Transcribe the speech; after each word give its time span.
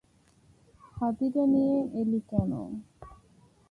হাতিটা 0.97 1.43
নিয়ে 1.53 1.77
এলি 1.99 2.19
কেন? 2.29 2.51